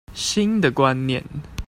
[0.15, 1.23] 新的觀念